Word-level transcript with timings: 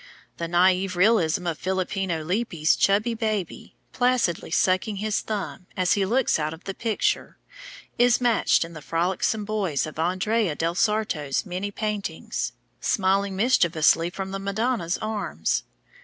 The 0.37 0.47
naïve 0.47 0.95
realism 0.95 1.45
of 1.45 1.59
Filippino 1.59 2.23
Lippi's 2.23 2.75
chubby 2.75 3.13
baby, 3.13 3.75
placidly 3.93 4.49
sucking 4.49 4.95
his 4.95 5.21
thumb 5.21 5.67
as 5.77 5.93
he 5.93 6.07
looks 6.07 6.39
out 6.39 6.55
of 6.55 6.63
the 6.63 6.73
picture, 6.73 7.37
is 7.99 8.19
matched 8.19 8.65
in 8.65 8.73
the 8.73 8.81
frolicsome 8.81 9.45
boys 9.45 9.85
of 9.85 9.99
Andrea 9.99 10.55
del 10.55 10.73
Sarto's 10.73 11.45
many 11.45 11.69
paintings, 11.69 12.53
smiling 12.79 13.35
mischievously 13.35 14.09
from 14.09 14.31
the 14.31 14.39
Madonna's 14.39 14.97
arms. 14.97 15.65